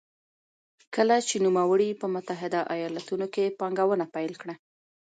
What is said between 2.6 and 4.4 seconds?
ایالتونو کې پانګونه پیل